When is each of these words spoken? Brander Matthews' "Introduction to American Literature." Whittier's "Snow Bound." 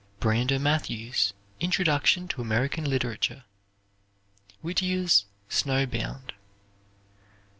Brander 0.19 0.57
Matthews' 0.57 1.31
"Introduction 1.59 2.27
to 2.29 2.41
American 2.41 2.85
Literature." 2.89 3.43
Whittier's 4.63 5.25
"Snow 5.47 5.85
Bound." 5.85 6.33